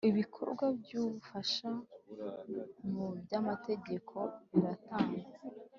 [0.09, 1.69] ibikorwa byubufasha
[2.91, 4.15] mu byamategeko
[4.51, 5.29] biratangwa